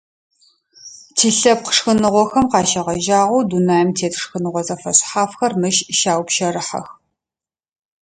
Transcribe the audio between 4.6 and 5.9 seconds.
зэфэшъхьафхэр мыщ